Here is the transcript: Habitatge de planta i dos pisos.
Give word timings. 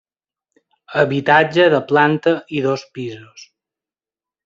Habitatge 1.01 1.67
de 1.75 1.83
planta 1.93 2.35
i 2.59 2.65
dos 2.71 2.89
pisos. 2.97 3.49